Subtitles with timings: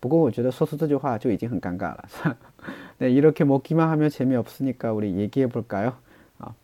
[0.00, 2.36] 不过我觉得说出这句话就已经很尴尬了，是吧？
[2.98, 5.94] 那이렇게먹기만하면재미없으니까우리얘기해볼까요
[6.38, 6.54] 啊，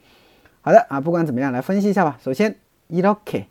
[0.61, 2.19] 好的啊，不管怎么样，来分析一下吧。
[2.21, 2.57] 首先
[2.89, 3.47] 이렇게이렇게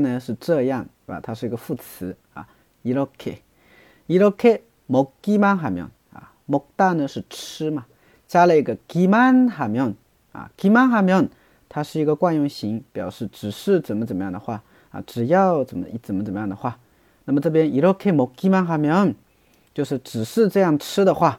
[0.00, 1.20] 呢是这样，是吧？
[1.20, 2.46] 它是一个副词啊。
[4.08, 7.86] 이렇게이렇게먹기만하면啊，먹다呢是吃嘛，
[8.26, 9.94] 加了一个기만하면
[10.32, 11.28] 啊，기만하면
[11.68, 16.78] 它是一个惯用型，表示只是怎么怎么样的话啊，只要怎么怎么怎么样的话。
[17.24, 19.14] 那么这边이렇게먹기만하면
[19.72, 21.38] 就是只是这样吃的话，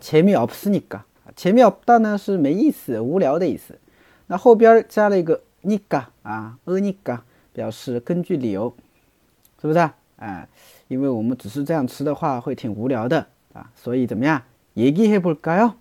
[0.00, 1.02] 재미없으니 까，
[1.36, 3.78] 재미없다呢是没意思、无聊的意思。
[4.26, 7.20] 那后边加了一个니까啊，어니까
[7.52, 8.74] 表示根据理由，
[9.60, 9.94] 是不是啊？
[10.16, 10.48] 哎，
[10.88, 14.42] 因为我们只是这样吃的话会挺无聊的啊，所以怎么样？
[14.74, 15.74] 얘기해볼까 요？